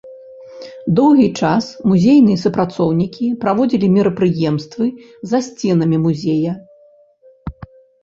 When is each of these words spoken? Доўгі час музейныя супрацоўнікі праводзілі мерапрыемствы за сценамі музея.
Доўгі 0.99 1.27
час 1.41 1.63
музейныя 1.91 2.41
супрацоўнікі 2.45 3.25
праводзілі 3.45 3.93
мерапрыемствы 3.99 4.85
за 5.35 5.45
сценамі 5.53 5.97
музея. 6.11 6.61